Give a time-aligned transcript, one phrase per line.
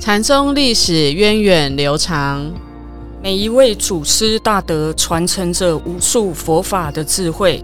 [0.00, 2.50] 禅宗历史源远流长，
[3.22, 7.62] 每一位祖师大德传承着无数佛法的智慧，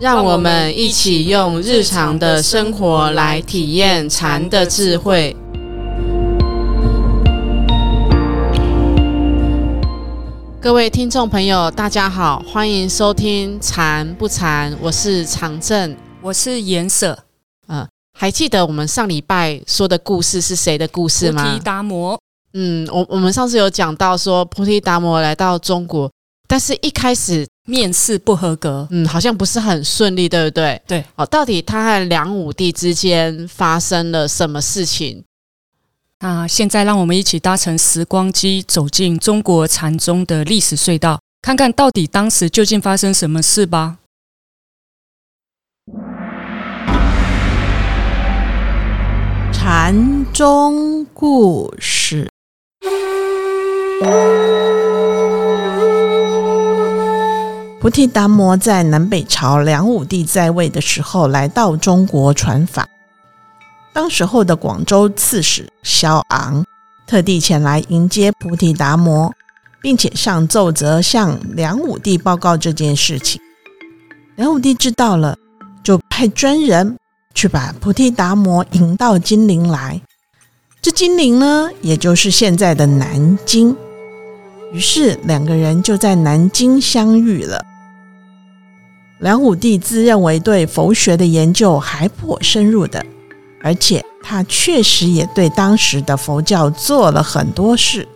[0.00, 5.36] 让我们一起用日常的生活来体验禅的智慧。
[10.58, 17.23] 各位听众朋友，大家好，欢迎收听《禅不禅》，我是常正，我是颜舍。
[18.14, 21.44] 嗯，还记得我们上礼拜说的故事是谁的故事吗？
[21.44, 22.18] 菩提达摩。
[22.54, 26.10] 嗯，我我们上次有讲到说，菩提达摩来到中国，
[26.46, 30.80] 但是一开始面试不合格，嗯，好像不是很顺利，对不对？
[30.86, 31.04] 对。
[31.16, 35.24] 哦，到底他和梁武帝之间发生了什么事情？
[36.20, 43.96] 那现在让我们一起搭乘时光机，走进中国禅宗的历史隧道，看看到底当时究竟发生什么事吧。
[49.66, 52.28] 禅宗故事。
[57.80, 62.86] 菩提达摩在南北朝梁武帝在位的时候，来到中国传法。
[63.94, 66.62] 当时候的广州刺史萧昂
[67.06, 69.32] 特地前来迎接菩提达摩，
[69.80, 73.40] 并且上奏折向梁武帝报告这件事情。
[74.36, 75.38] 梁武帝知道了，
[75.82, 76.98] 就派专人
[77.34, 80.00] 去把菩提达摩引到金陵来。
[80.80, 83.76] 这金陵呢，也就是现在的南京。
[84.72, 87.62] 于是两个人就在南京相遇了。
[89.18, 93.04] 梁武帝自认为对佛学的研究还颇深入的。
[93.62, 98.06] 而且他确实也对当时的佛教做了很多事。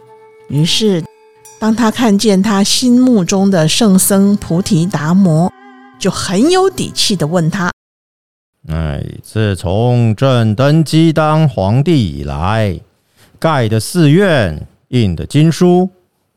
[0.48, 1.02] 于是，
[1.58, 5.50] 当他看见他心目中的圣僧菩提达摩，
[5.98, 7.72] 就很有底气的问他
[8.70, 12.78] ：“哎，自从朕登基当皇帝以来，
[13.38, 15.88] 盖的寺院、印的经书、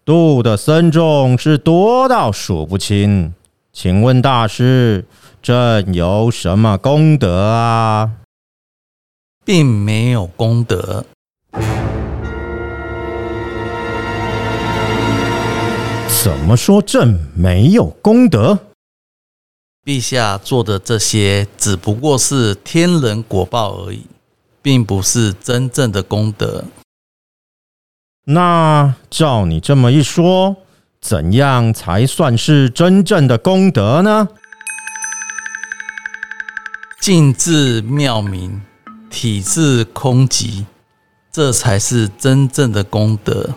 [0.06, 3.34] 度的僧众是多到数不清。
[3.74, 5.04] 请问大师，
[5.42, 8.12] 朕有什么功德啊？”
[9.44, 11.06] 并没有功德。
[16.24, 18.58] 怎么说朕没有功德？
[19.84, 24.06] 陛下做的这些只不过是天人果报而已，
[24.62, 26.66] 并不是真正的功德。
[28.26, 30.56] 那照你这么一说，
[31.00, 34.28] 怎样才算是真正的功德呢？
[37.00, 38.62] 静至妙明。
[39.10, 40.64] 体质空寂，
[41.34, 43.50] 这才是真正的功德。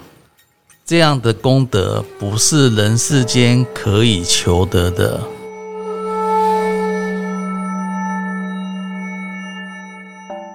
[0.85, 5.23] 这样的功德不是人世间可以求得的。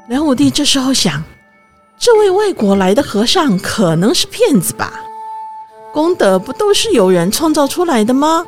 [0.09, 1.23] 梁武帝这时候想：
[1.99, 4.91] 这位外国来的和尚可能是骗子吧？
[5.93, 8.43] 功德不都是有人创造出来的吗？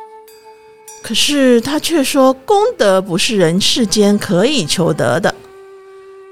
[1.04, 5.32] 可是他却说功德不是人世间可以求得的。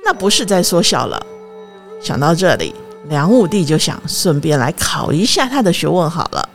[0.05, 1.25] 那不是在缩小了。
[2.03, 2.75] 想到这里，
[3.09, 6.49] 梁武帝就想顺便来考一下他的学问好了。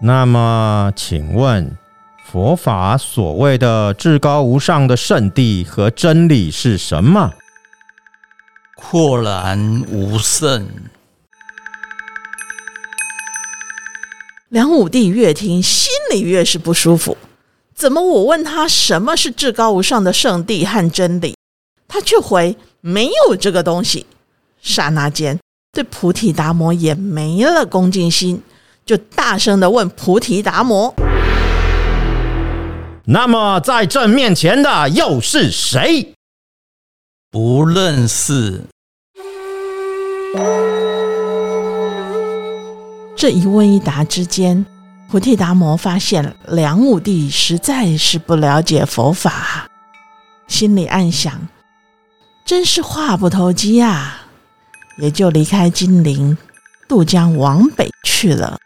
[0.00, 1.78] 那么，请问
[2.26, 7.30] 佛法所谓的至高无上的圣地和真理是什么？
[8.80, 10.66] 阔然无圣。
[14.50, 17.16] 梁武帝越听，心里越是不舒服。
[17.74, 21.34] 怎么我问他什么是至高无上的圣地和真理？
[21.88, 24.06] 他却回没有这个东西，
[24.62, 25.38] 刹那间
[25.72, 28.40] 对菩提达摩也没了恭敬心，
[28.86, 30.94] 就大声的问菩提达摩
[33.06, 36.14] ：“那么在朕面前的又是谁？”
[37.30, 38.62] 不认识。
[43.14, 44.64] 这一问一答之间，
[45.10, 49.68] 菩提达摩发现梁武帝实在是不了解佛法，
[50.46, 51.38] 心里暗想。
[52.46, 54.22] 真是话不投机啊！
[54.98, 56.34] 也就离开金陵，
[56.88, 58.56] 渡江往北去了。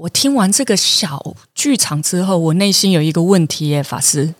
[0.00, 4.34] 我听完这个小剧场之后，我内心有一个问题耶，法师。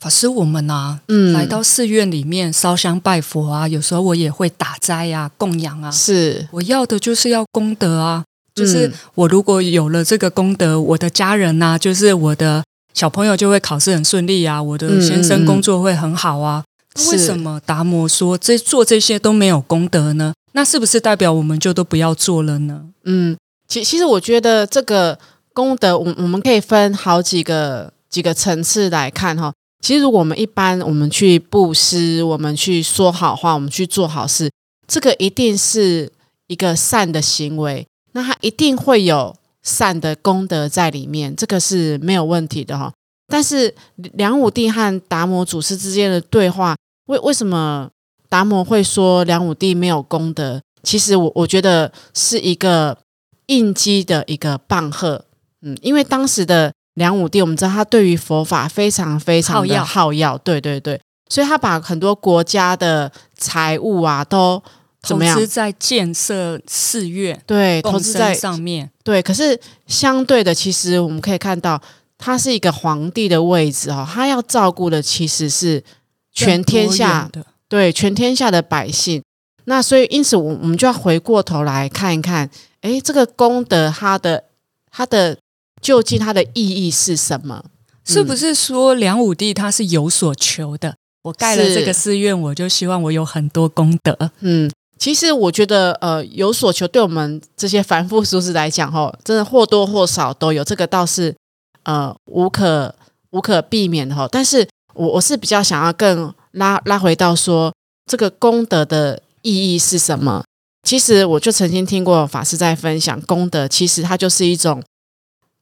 [0.00, 5.90] 法师，我们啊，嗯，来到寺院里面烧香拜佛啊，有时候我也会打斋呀、供养啊。
[5.90, 8.24] 是，我要的就是要功德啊，
[8.54, 12.64] 就是我如果有了这个功德，我的家人呐，就是我的
[12.94, 16.64] 小朋友就会考试很顺利啊，我的先生工作会很好啊。
[17.12, 20.32] 为什么达摩说这做这些都没有功德呢？
[20.52, 22.86] 那是不是代表我们就都不要做了呢？
[23.04, 23.36] 嗯，
[23.68, 25.18] 其其实我觉得这个
[25.52, 29.52] 功德，我我们可以分好几个几个层次来看哈。
[29.80, 34.50] 其实如果我们一般我们去布施，我们去说好话，我们去做好事，
[34.88, 36.10] 这个一定是
[36.48, 42.92] 一个善的行为，那它一定会有善的功德在里面，这个是没有问题的哈。
[43.28, 43.72] 但是
[44.14, 46.74] 梁武帝和达摩祖师之间的对话，
[47.06, 47.88] 为为什么
[48.28, 50.60] 达摩会说梁武帝没有功德？
[50.82, 52.96] 其实我我觉得是一个
[53.48, 55.26] 应激的一个棒喝，
[55.60, 60.98] 嗯，因为当时的梁武帝，我们知道他对于佛法非常非常的好要，对对对，
[61.28, 64.62] 所以他把很多国家的财物啊都
[65.02, 69.20] 怎么样投资在建设寺院，对，投资在上面，对。
[69.20, 71.78] 可是相对的，其实我们可以看到。
[72.20, 75.80] 他是一个皇帝的位置哦，他要照顾的其实是
[76.32, 79.22] 全天下的，对全天下的百姓。
[79.68, 82.50] 那所以因此，我我们就要回过头来看一看，
[82.80, 84.44] 哎，这个功德它的
[84.90, 85.36] 它的
[85.80, 87.64] 究竟它的意义是什么？
[88.04, 90.94] 是不是说梁武帝他是有所求的？
[91.22, 94.30] 我盖了这个寺院，我就希望我有很多功德。
[94.40, 101.34] 嗯，其实我觉得，呃，有所求对我们这些凡夫俗子来讲，吼，真的或多或少都有，这个倒是。
[101.84, 102.94] 呃，无可
[103.30, 107.72] 无可避免的吼，但是我我是比较想要更拉拉回到说
[108.04, 110.44] 这个功德的意义是什么？
[110.82, 114.82] 其实我就曾经听过法师在分享，功德其实它就是一种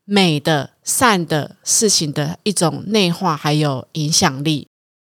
[0.04, 4.66] 美的、善的事情的一种内化，还有影响力。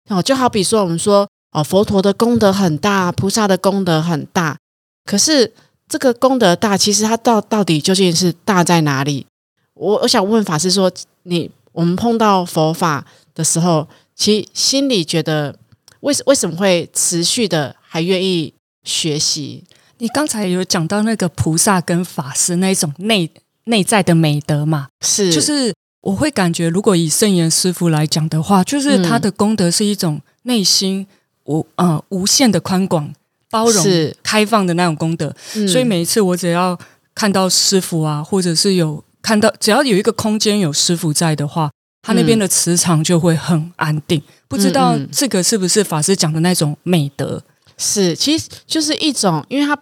[0.08, 4.58] 哦，就好比说我们说哦，佛陀的功德很大，菩萨的功德很大，
[5.06, 5.54] 可是
[5.88, 9.26] 这个功德大，其实它到到底究竟是大在哪里？
[9.74, 10.92] 我我想问法师说，
[11.24, 13.06] 你我们碰到佛法
[13.36, 15.56] 的时候，其心里觉得
[16.00, 18.54] 为为什么会持续的还愿意
[18.90, 19.64] 学习？
[20.00, 23.30] 你刚才有讲到那个菩萨跟法师那一种内
[23.66, 24.88] 内在的美德嘛？
[25.02, 31.06] 是，就是我会感觉，如果以圣严师傅来讲的话，就是他的功德是一种内心
[31.44, 33.14] 无呃无限的宽广、
[33.52, 33.86] 包容、
[34.24, 35.36] 开放的那种功德。
[35.68, 36.78] 所以每一次我只要
[37.14, 39.04] 看到师傅啊，或者是有。
[39.22, 41.70] 看到只要有一个空间有师傅在的话，
[42.02, 44.20] 他那边的磁场就会很安定。
[44.48, 47.44] 不知道这个是不是法师讲的那种美德？
[47.80, 49.76] 是，其实就是一种，因为他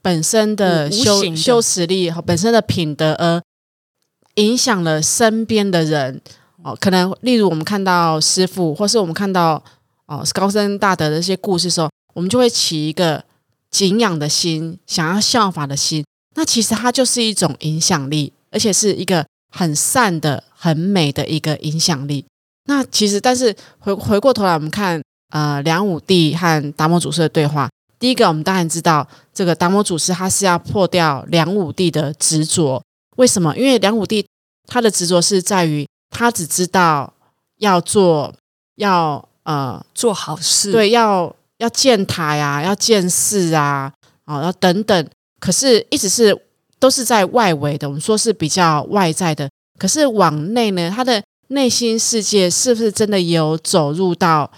[0.00, 3.42] 本身的修修持力和本身的品德，而
[4.34, 6.20] 影响了身边的人。
[6.62, 9.64] 哦，可能例如我们看到师傅，或是我们看到
[10.06, 13.24] 哦高僧大德的一些故事时候，我们就会起一个
[13.70, 16.04] 敬仰的心，想要效法的心。
[16.36, 18.32] 那其实它就是一种影响力。
[18.50, 22.24] 而且是一个很善的、很美的一个影响力。
[22.64, 24.98] 那其实，但是回回过头来，我们看
[25.30, 27.68] 呃梁武帝和达摩祖师的对话。
[27.98, 32.82] 第一个，我们当然知道，这个达摩祖师他是要破掉梁武帝的执着。
[33.16, 33.56] 为什么？
[33.56, 34.26] 因为梁武帝
[34.66, 37.12] 他的执着是在于他只知道
[37.58, 38.32] 要做
[38.76, 43.92] 要呃做好事，对，要要建塔呀，要建寺啊，
[44.24, 45.08] 啊，要等等。
[45.40, 46.36] 可是，一直是。
[46.80, 49.50] 都是在外围的，我们说是比较外在的。
[49.80, 54.48] 可是往内呢，他的内心世界是不是真的有走入到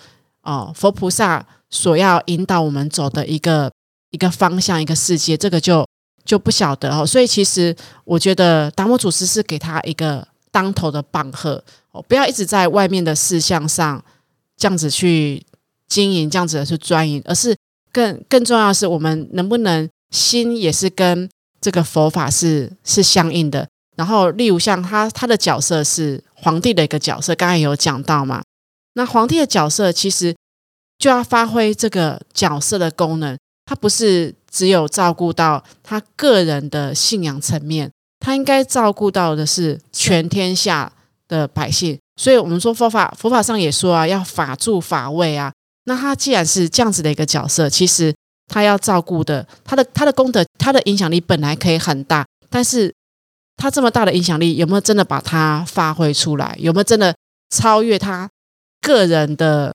[0.50, 3.70] 哦佛菩萨所要引导我们走的一个
[4.11, 5.37] 一个方向、一个世界？
[5.37, 5.86] 这个就
[6.24, 7.06] 就不晓得哦。
[7.06, 7.74] 所以其实
[8.05, 14.03] 我觉得达摩祖师是给他一个当头的棒喝哦，不要一直在外面的事项上
[14.56, 15.43] 这样子去
[15.86, 17.56] 经营，这样子的去钻营，而是
[17.93, 21.29] 更更重要的是，我们能不能心也是跟。
[21.63, 28.41] 这个佛法是是相应的，然后例如像他他的角色是皇帝的一个角色，刚才有讲到嘛？
[28.94, 30.34] 那皇帝的角色其实
[31.00, 37.90] 就要发挥这个角色的功能，他不是只有照顾到他个人的信仰层面，
[38.20, 40.92] 他应该照顾到的是全天下
[41.26, 41.98] 的百姓。
[42.16, 45.50] 所以我们说佛法佛法上也说啊，要法住法位啊。
[45.86, 48.14] 那他既然是这样子的一个角色，其实。
[48.52, 52.92] 他要照顾的，他的他的功德，他的影响力本来可以很大，但是
[53.56, 56.56] 他这么大的影响力，有没有真的把它发挥出来？
[56.58, 57.14] 有没有真的
[57.54, 58.28] 超越他
[58.82, 59.72] 个人的？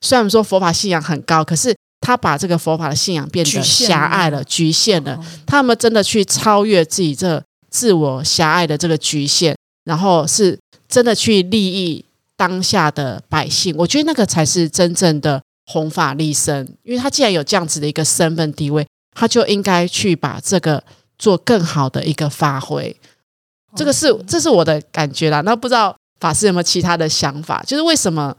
[0.00, 5.18] 虽然说佛法信仰很高，可是他把这个佛法的信仰变得狭隘了、局限了。
[5.46, 12.04] 他们真的去超越自己这自我狭隘的这个局限，然后是真的去利益
[12.36, 13.74] 当下的百姓。
[13.78, 15.42] 我觉得那个才是真正的。
[15.70, 20.82] 弘法利生，因为他既然有这样子的一个身份地位，他就应该去把这个
[21.18, 22.96] 做更好的一个发挥。
[23.76, 25.42] 这个是这是我的感觉啦。
[25.42, 27.62] 那不知道法师有没有其他的想法？
[27.66, 28.34] 就是为什么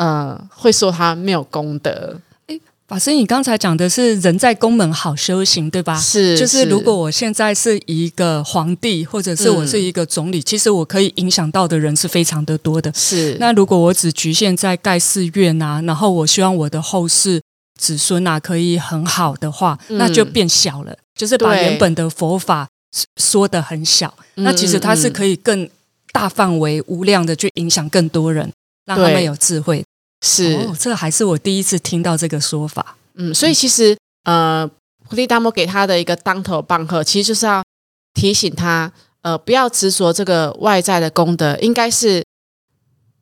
[0.00, 2.18] 呃会说他没有功德？
[2.46, 5.94] 诶，法师，你刚才讲的是人在宫门好修行，对吧？
[6.00, 12.90] 是，就是如果我现在是一个皇帝，或者是我是一个总理，其实我可以影响到的人是非常的多的。
[12.94, 17.42] 是，那如果我只局限在盖寺院啊，然后我希望我的后世
[17.78, 22.66] 子孙啊可以很好的话，那就变小了，就是把原本的佛法
[23.20, 24.14] 说的很小。
[24.36, 25.68] 那其实它是可以更
[26.10, 28.50] 大范围、无量的去影响更多人，
[28.86, 29.84] 让他们有智慧。
[30.20, 32.96] 是，这还是我第一次听到这个说法。
[33.14, 34.68] 嗯，所以其实呃，
[35.08, 37.62] 菩提达摩给他的一个当头棒喝，其实就是要
[38.14, 42.24] 提醒他，呃，不要执着这个外在的功德，应该是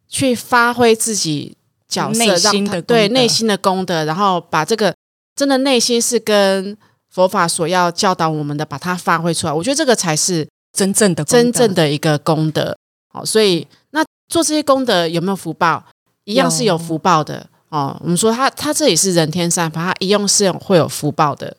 [0.08, 1.56] 去发挥自己
[1.88, 4.94] 角色，让他对内心的功德，然后把这个
[5.36, 6.76] 真的内心是跟
[7.08, 9.52] 佛法所要教导我们的，把它发挥出来。
[9.52, 12.76] 我觉得这个才是真正的真正的一个功德。
[13.12, 15.84] 好，所以那做这些功德有没有福报？
[16.28, 17.98] 一样是有福报的哦。
[18.02, 21.56] 我们说他他这也是人天善法，他一样是会有福报的。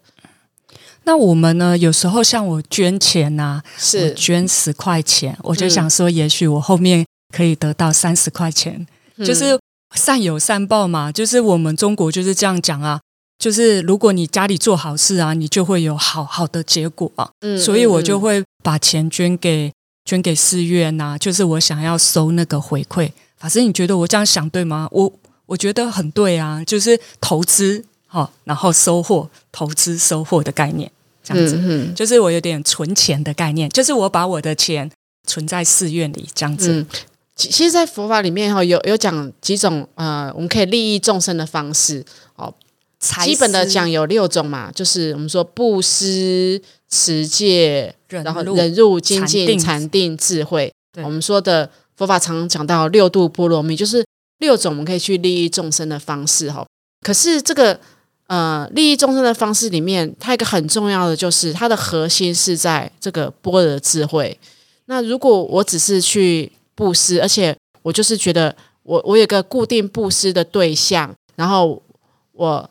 [1.05, 1.75] 那我们呢？
[1.75, 7.03] 有时候像我捐钱呐，是捐十块钱，我就想说，也许我后面
[7.35, 8.85] 可以得到三十块钱，
[9.17, 9.59] 就是
[9.95, 11.11] 善有善报嘛。
[11.11, 13.01] 就是我们中国就是这样讲啊，
[13.39, 17.31] 就是如果你家里做好事啊，你就会有好好的结果啊。
[17.41, 19.71] 嗯，所以我就会把钱捐给
[20.05, 23.11] 捐给寺院呐，就是我想要收那个回馈。
[23.39, 24.87] 法师，你觉得我这样想对吗？
[24.91, 25.11] 我
[25.45, 30.91] 我觉得很对啊，就是投资好，然后收获，投资收获的概念，
[31.23, 34.91] 这样子，嗯就是我有点存钱的概念，就是我把我的钱
[35.25, 36.85] 存在寺院里，这样子。
[37.35, 42.03] 其实，在佛法里面哈，有有讲几种呃，我们可以利益众生的方式
[42.35, 42.53] 哦。
[43.23, 50.71] 基本的讲有六种嘛，就是我们说布施、持戒，然后忍辱、精进、禅定、智慧。
[51.01, 51.69] 我们说的。
[51.99, 54.05] 佛法常讲到六度波罗蜜，就是
[54.37, 56.65] 六种我们可以去利益众生的方式哈。
[57.01, 57.77] 可是这个
[58.27, 64.39] 呃利益众生的方式里面，它一个很重要的就是它的核心是在这个般若智慧。
[64.85, 71.83] 那如果我只是去布施，而且我就是觉得我我有个固定布施的对象，然后
[72.31, 72.69] 我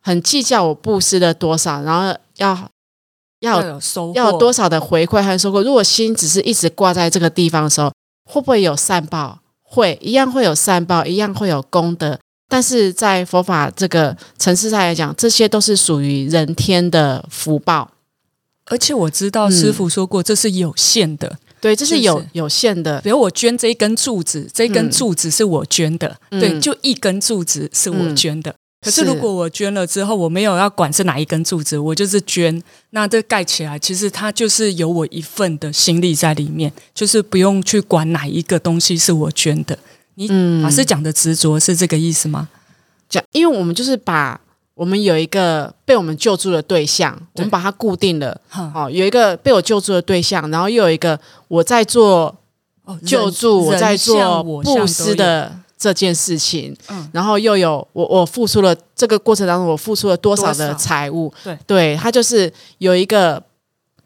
[0.00, 2.70] 很计较我布施的多少，然后要
[3.40, 5.62] 要有收要有多少的回馈和收获。
[5.62, 7.92] 如果心只是一直挂在这个地方的时候，
[8.26, 9.38] 会不会有善报？
[9.62, 12.18] 会，一样会有善报，一样会有功德。
[12.48, 17.90] 但是在佛法这个层次上来讲，这些都是属于人天的福报。
[18.66, 21.38] 而且我知道师傅说过，这是有限的。
[21.60, 23.00] 对，这是有有限的。
[23.00, 28.54] 比如我捐这一根柱子，这一根柱子是我捐的，对，就一根柱子是我捐的。
[28.86, 39.76] 可是，如果我捐了之后，我没有要管是哪一根柱子，我就是捐，那这盖起来，其实它就是有我一份的心力在里面，就是不用去管哪一个东西是我捐的。
[40.14, 40.28] 你
[40.62, 42.48] 老师讲的执着是这个意思吗？
[43.08, 44.40] 讲，因为我们就是把
[44.74, 48.40] 我们有一个被我们救助的对象，我们把它固定了。
[48.48, 52.36] 好，有一个被我救助的对象，然后又有一个我在做
[53.04, 55.58] 救助，我在做布施的。
[55.78, 61.30] 这件事情，嗯，然后又有我，我付出了这个过程当中，我付出了多少的财物？
[61.44, 63.42] 对，对他就是有一个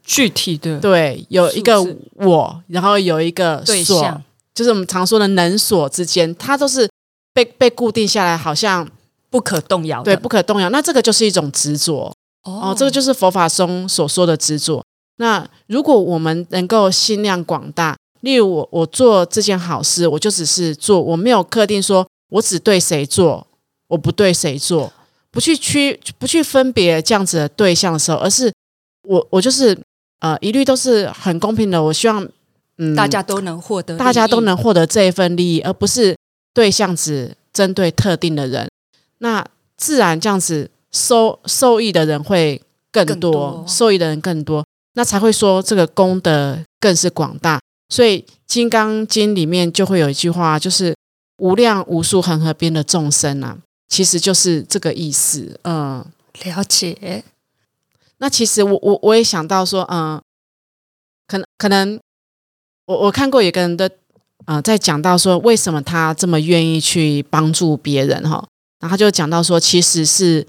[0.03, 1.81] 具体的，对，有一个
[2.15, 4.21] 我，然后有一个对象，
[4.53, 6.89] 就是我们常说的能所之间，它都是
[7.33, 8.85] 被被固定下来，好像
[9.29, 10.69] 不可动摇，对，不可动摇。
[10.69, 12.13] 那这个就是一种执着
[12.43, 14.83] 哦，这个就是佛法中所说的执着。
[15.15, 17.95] 那如果我们能够心量广大。
[18.21, 23.45] 例如我我做这件好事，我就只是做，我没有特定说我只对谁做，
[23.87, 24.91] 我不对谁做，
[25.31, 28.51] 不去区不去分别这样子的对象的时候，而是
[29.07, 29.77] 我我就是
[30.19, 31.81] 呃一律都是很公平的。
[31.83, 32.27] 我希望
[32.77, 36.15] 嗯大家都能获得，大家都能获得这一份利益，而不是
[36.53, 38.69] 对象只针对特定的人。
[39.19, 39.45] 那
[39.77, 42.61] 自然这样子收受益的人会
[42.91, 47.60] 更多，受益的人更多，那才会说这个功德更是广大。
[47.91, 50.95] 所以《金刚经》里面就会有一句话，就是
[51.37, 53.57] “无量无数恒河边的众生啊”，
[53.89, 55.59] 其实就是这个意思。
[55.63, 56.05] 嗯，
[56.45, 57.25] 了解。
[58.19, 60.21] 那其实我我我也想到说，嗯，
[61.27, 61.99] 可能可能
[62.85, 63.91] 我我看过一个人的，
[64.45, 68.47] 啊，在讲到说为什么他这么愿意去帮助别人哈，
[68.79, 70.47] 然后他就讲到说，其实是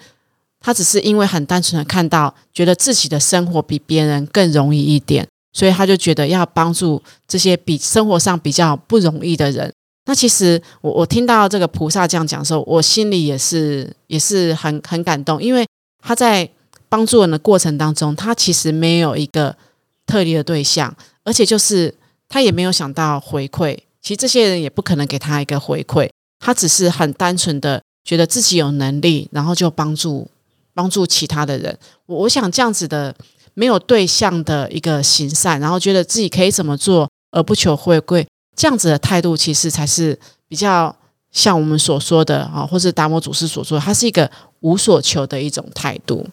[0.60, 5.26] 他只是因为很单纯的看到，觉得自己的生活比别人更容易一点。
[5.52, 9.72] 所以他就觉得要帮助这些比生活上比较不容易的人。
[10.06, 15.64] 那其实我我听到这个菩萨这样讲的时候，我心里也是也是很很感动，因为
[16.00, 16.48] 他在
[16.88, 19.56] 帮助人的过程当中，他其实没有一个
[20.04, 21.94] 特例的对象，而且就是
[22.28, 23.78] 他也没有想到回馈。
[24.00, 30.28] 其实这些人也不可能给他一个回馈，他只是很单纯的觉得自己有能力，然后就帮助
[30.74, 31.78] 帮助其他的人。
[32.06, 33.14] 我我想这样子的
[33.54, 40.18] 没有对象的一个行善，然后觉得自己可以怎么做而不求回馈，这样子的态度其实才是
[40.48, 40.94] 比较
[41.30, 44.30] 像我们所说的啊，或是达摩祖师所说的，他是一个
[44.60, 46.26] 无所求的一种态度。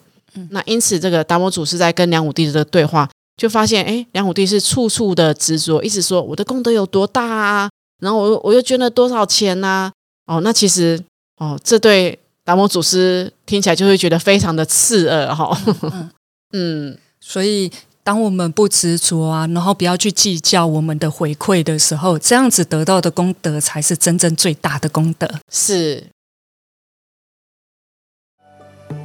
[0.50, 7.68] 那因此，这个达摩祖师在跟梁武帝的这个对话，就发现，哎，梁武帝是处处的执着，一直说我的功德有多大啊，
[8.00, 9.90] 然后我我又捐了多少钱呐？
[10.26, 11.02] 哦，那其实
[11.38, 15.58] 哦，这对达摩祖师听起来就会觉得非常的刺耳哈。
[16.52, 17.70] 嗯， 所以
[18.02, 25.30] 当我们不执着啊，然后不要去计较我们的回馈的时候，这样子得到的功德才是真正最大的功德。
[25.50, 26.06] 是。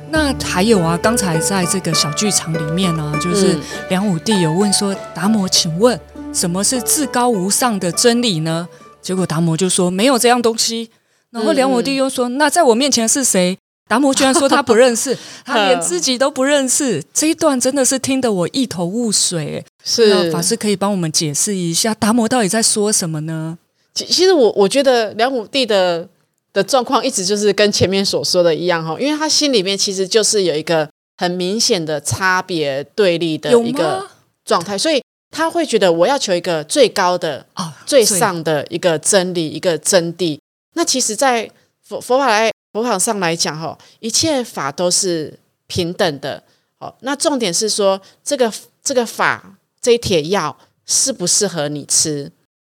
[0.10, 6.00] 那还有啊，刚才在这个小剧场里面呢，就是梁武帝有问说：“达摩，请问
[6.34, 8.68] 什么是至高无上的真理呢？”
[9.04, 10.90] 结果达摩就说：“没有这样东西。”
[11.32, 17.04] 然后梁武帝又说：“那在我面前是谁？”达摩居然说他不认识， 他连自己都不认识。
[17.14, 19.64] 这一段真的是听得我一头雾水。
[19.84, 23.58] 是法师可以帮我们解释一下，达摩到底在说什么呢？
[23.94, 26.08] 其其实我我觉得梁武帝的。
[26.56, 34.08] 的状况一直就是跟前面所说的一样哈，因为他心里面其实就是有一个很明显的差别对立的一个
[34.46, 37.46] 状态，所以他会觉得我要求一个最高的、
[37.86, 40.40] 最上的一个真理、一个真谛。
[40.76, 41.52] 那其实，在
[41.86, 46.44] 佛佛法来佛法上来讲哈，一切法都是平等的。
[46.78, 48.52] 好，那重点是说这个
[48.84, 52.30] 这个法这一帖药适不适合你吃？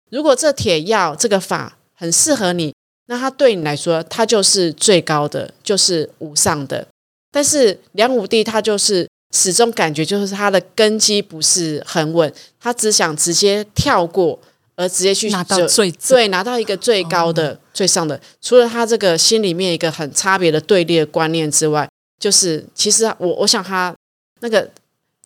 [0.09, 2.73] 如果这帖药这个法很适合你。
[3.05, 6.87] 那它对你来说，它就是最高的，就是无上的。
[7.29, 14.39] 但是梁武帝他就是始终感觉，就是他的根基不是很稳，他只想直接跳过，
[14.81, 18.19] 而直接去拿到最对拿到一个最高的、最上的。
[18.41, 21.87] 除了他这个心里面一个很差别的对立的观念之外，
[22.19, 23.93] 就是其实我我想他
[24.39, 24.69] 那个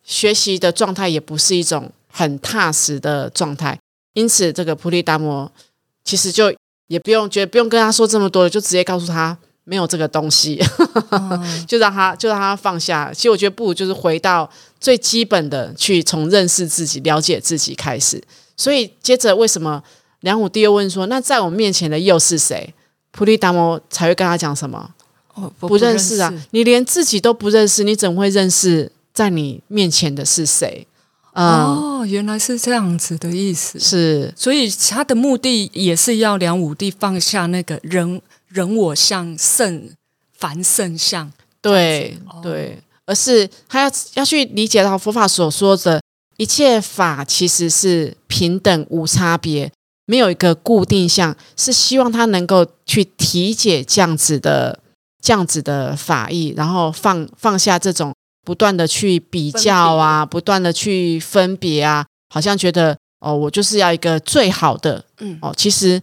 [0.04, 3.78] 学习的状态也不是一种很踏实的状态。
[4.12, 5.50] 因此，这个菩提达摩
[6.04, 6.54] 其实就。
[6.88, 10.56] 也不用觉得不用跟他说这么多，就直接告诉他没有这个东西，
[11.66, 13.10] 就让他就让他放下。
[13.12, 18.22] 其实我觉得不如就是回到最基本的，去从认识自己、了解自己开始。
[18.56, 19.82] 所以接着为什么
[20.20, 22.72] 梁武帝又问说：“那在我面前的又是谁？”
[23.12, 24.92] 普利达摩才会跟他讲什么？
[25.58, 26.32] 不认识啊！
[26.52, 30.86] 你连自己都不认识，你怎么会认识在你面前的是谁？
[31.32, 39.90] 哦，原来是这样子的意思，是，所以他的目的也是要梁武帝放下那个人人我相、圣
[40.32, 46.00] 凡圣相，对对，而是他要要去理解到佛法所说的
[46.36, 49.72] 一切法其实是平等无差别，
[50.06, 54.80] 没有一个固定项，是希望他能够去体解这样子的
[55.22, 58.12] 这样子的法义，然后放放下这种。
[58.46, 66.00] 不断的去比较啊，不断的去分别啊，好像觉得哦，我就是要一个最好的，嗯，哦，其实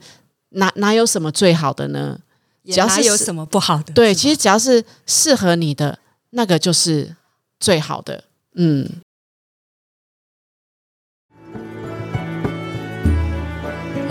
[0.49, 2.19] 哪哪有什么最好的呢？
[2.65, 3.93] 只要是有什么不好的？
[3.93, 5.97] 对，其实只要是适合你的
[6.31, 7.15] 那个就是
[7.61, 8.89] 最好的，嗯。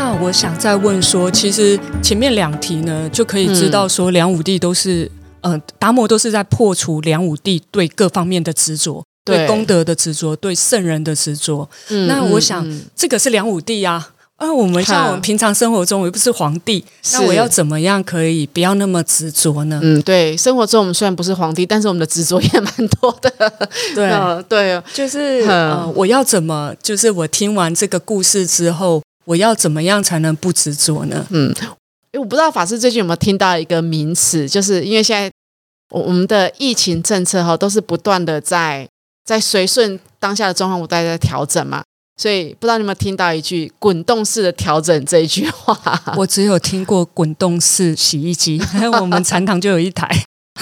[0.04, 5.08] 那我想再问说，其实前面两题呢，就可以知道说，梁武帝都是。
[5.42, 11.68] 嗯，达摩都是在破除梁武帝对各方面的执着，对功德的执着，对圣人的执着。
[12.08, 14.10] 那我想，这个是梁武帝啊。
[14.36, 19.78] 啊，我们像我们平常生活中，我又不是皇帝，那我要怎么样可以不要那么执着呢？
[19.82, 23.32] 嗯，对，生活中我们虽然不是皇帝，但是我们的执着也蛮多的。
[23.94, 24.10] 对，
[24.48, 26.74] 对，就是呃，我要怎么？
[26.82, 31.26] 就是我听完这个故事之后，我要怎么样才能不执着呢？
[31.30, 31.54] 嗯。
[32.14, 35.32] 因为，我不知道法师最近有没有听到一个名词，就是因为现在
[35.90, 38.86] 我我们的疫情政策哈，都是不断的在
[39.24, 41.82] 在随顺当下的状况，我大家在调整嘛，
[42.20, 45.74] 所以不知道你有没有听到一句“滚动式的调整”这一句话？
[46.18, 48.60] 我只有听过滚动式洗衣机，
[49.00, 50.06] 我们禅堂就有一台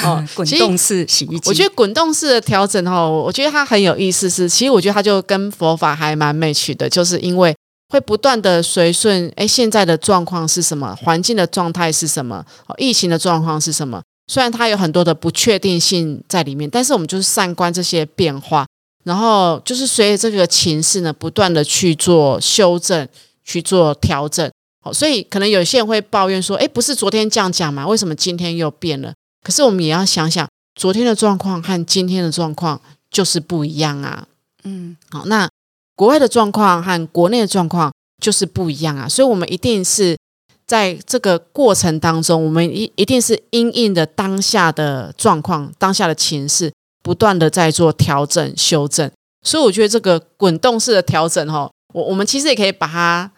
[0.04, 1.42] 哦，滚动式洗衣机。
[1.50, 7.52] 我觉得滚动式的调整哈，我觉得它很有意思，是其实我觉得它就跟佛法还蛮 match 的，就是因为。
[7.90, 10.94] 会不断的随顺，哎，现在的状况是什么？
[10.94, 12.46] 环境的状态是什么？
[12.66, 14.00] 哦，疫情的状况是什么？
[14.28, 18.64] 虽然它有很多的不确定性在里面，但是我们就是善观这些变化，
[19.02, 23.08] 然后就是随着这个情势呢，不断的去做修正，
[23.44, 24.48] 去做调整。
[24.82, 27.84] 好，所以可能有些人会抱怨说，哎，不是昨天这样讲吗？
[27.84, 29.12] 为什么今天又变了？
[29.42, 34.28] 可是我们也要想想，昨天的状况和今天的状况就是不一样啊。
[34.62, 35.48] 嗯，好，那。
[36.00, 40.16] 国外的状况和国内的状况就是不一样啊，所以我们一定是
[40.66, 49.10] 在这个过程当中，我们一一定是因应的当下的状况、当下的情势，不断的在做调整、修正。
[49.42, 53.30] 所以我觉得这个滚动式的调整，哈，我我们其实也可以把它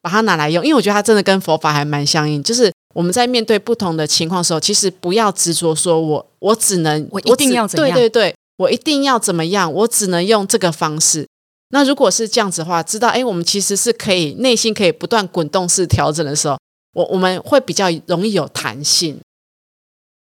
[0.00, 2.42] 把它拿来用，因为我觉得它真的跟佛法还蛮相应。
[2.42, 11.26] 就是我们在面对不同的情况的时候，其实不要执着说我我只能我一定要怎样对对对，我一定要怎么样，我只能用这个方式。
[11.70, 16.56] 那如果是这样子的话，知道哎，我们其实是可以内心可以不断滚动式调整的时候，
[16.94, 19.18] 我我们会比较容易有弹性，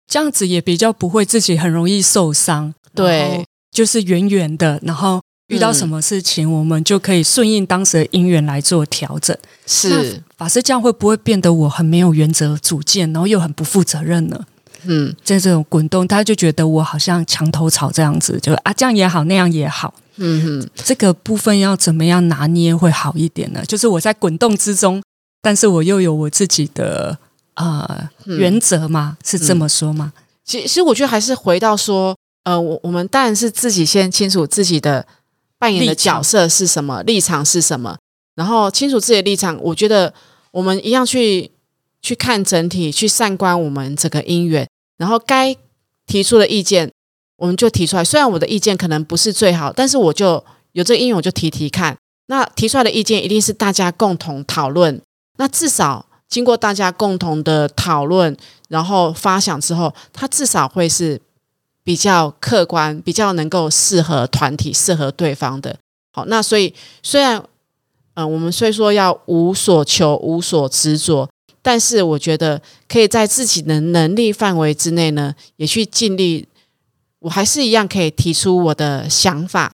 [0.07, 2.75] 这样子也比较不会自己很容易受伤。
[2.95, 9.37] 对就是圆圆的，然后遇到什么事情，我们就可以顺应当时的因缘来做调整。
[9.65, 14.45] 是法师这样会不会变得我很没有原则、主见，然后又很不负责任呢？
[14.85, 19.95] 嗯在这种滚动，他就觉得我好像墙头草这样子，就啊这样也好，那样也好。
[20.17, 23.65] 嗯哼，这个部分要怎么样拿捏会好一点呢？
[23.67, 25.03] 就是我在滚动之中，
[25.41, 27.17] 但是我又有我自己的
[27.55, 29.17] 呃、嗯原则吗？
[29.25, 30.13] 是这么说吗？
[30.45, 32.15] 其其实我觉得还是回到说，
[32.45, 35.07] 呃，我我们当然是自己先清楚自己的
[35.59, 37.97] 扮演的角色是什么，立场是什么，
[38.35, 39.57] 然后清楚自己的立场。
[39.63, 40.13] 我觉得
[40.51, 41.51] 我们一样去
[42.03, 45.57] 去看整体，去善观我们整个姻缘，然后该
[46.07, 46.91] 提出的意见
[47.37, 48.05] 我们就提出来。
[48.05, 51.97] 虽然我的意见可能不是最好，但是我就有这个因缘，我就提提看。
[52.27, 55.01] 那提出来的意见一定是大家共同讨论，
[55.37, 58.37] 那至少经过大家共同的讨论，
[58.69, 61.21] 然后发想之后，它至少会是
[61.83, 65.77] 比较客观、比较能够适合团体、适合对方的。
[66.13, 67.43] 好，那所以虽然，
[68.15, 71.30] 嗯、我们虽说要无所求、无所执着，
[71.63, 76.47] 但是我觉得可以在自己的能力范围之内呢，也去尽力。
[77.21, 79.71] 我还是一样可以提出我的想法，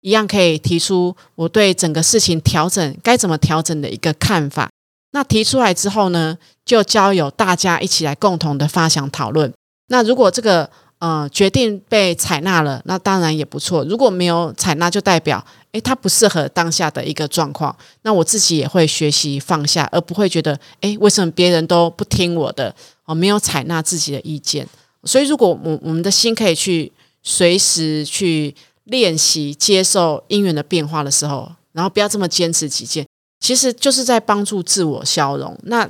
[0.00, 4.70] 一样可以提出我对整个事情调整该怎么调整的一个看法。
[5.12, 9.52] 那提出来之后呢，就交由大家一起来共同的发想讨论。
[9.88, 15.44] 那如果这个呃决定被采纳了，那当然也不错；如果没有采纳，就代表
[15.76, 17.76] 诶它不适合当下的一个状况。
[18.02, 24.66] 那我自己也会学习放下，而不会觉得诶为什么别人都不听我的哦，没有采纳自己的意见。
[25.04, 26.90] 所以，如果我我们的心可以去
[27.22, 33.06] 随时去练习接受因缘的变化的时候，然后不要这么坚持己见，
[33.38, 35.56] 其实就是在帮助自我消融。
[35.64, 35.88] 那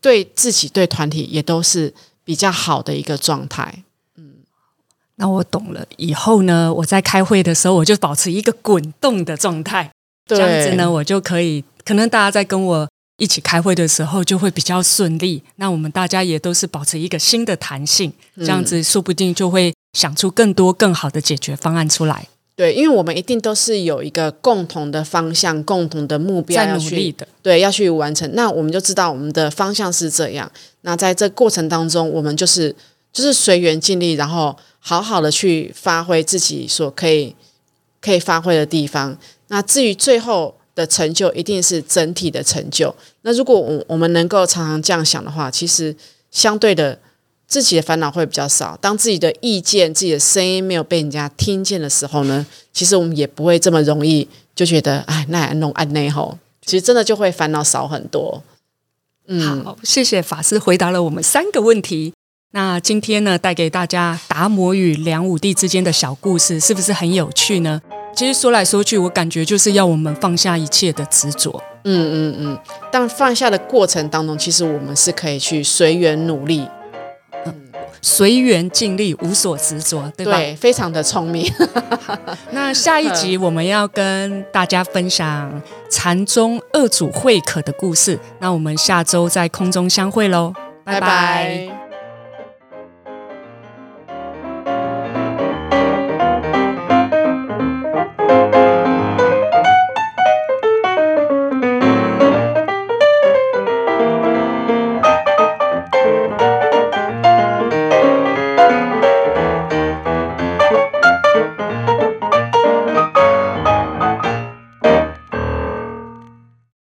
[0.00, 1.92] 对自己、对团体也都是
[2.24, 3.82] 比较好的一个状态。
[5.16, 5.86] 那我懂了。
[5.96, 9.90] 以后呢，我在开会的时候，我就保持一个滚动的状态，
[10.26, 15.42] 这样子呢，我就可以，可能大家在跟我一起开会的时候，就会比较顺利。
[15.56, 27.28] 那我们大家也都是保持一个新的弹性，这样子说不定就会想出更多更好的解决方案出来，对，因为我们一定都是有一个共同的方向、共同的目标在要去努力的。
[27.42, 28.28] 对，要去完成。
[28.34, 30.50] 那我们就知道我们的方向是这样。
[30.82, 32.74] 那在这过程当中，我们就是
[33.14, 37.34] 就是随缘尽力，然后好好的去发挥自己所可以
[38.02, 39.16] 可以发挥的地方。
[39.48, 42.94] 那至于最后的成就，一定是整体的成就。
[43.22, 45.94] 那如果我我们能够常常这样想的话，其实
[46.30, 46.98] 相对的
[47.46, 48.76] 自己的烦恼会比较少。
[48.80, 56.36] 当自己的意见、自己的声音没有被人家听见的时候呢，其实我们也不会这么容易就觉得，哎，那弄按内吼。
[56.66, 58.42] 其实真的就会烦恼少很多。
[59.28, 62.12] 嗯，好，谢谢法师回答了我们三个问题。
[62.54, 67.82] 那今天呢，带给大家达摩与梁武帝之间的小故事，是不是很有趣呢？
[68.14, 71.60] 其实说来说去，我感觉就是要我们放下一切的执着。
[71.82, 72.58] 嗯嗯嗯。
[72.92, 76.64] 但放下的过程当中，其实我们是可以去随缘努力，
[77.44, 77.52] 嗯
[78.00, 80.36] 随缘尽力，无所执着，对吧？
[80.36, 81.52] 对，非常的聪明。
[82.52, 88.16] 那下一集我们要跟大家分享禅宗二祖慧可的故事。
[88.38, 90.52] 那我们下周在空中相会喽，
[90.84, 91.73] 拜拜拜